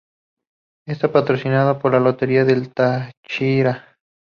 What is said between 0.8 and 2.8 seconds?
Está patrocinado por la Lotería del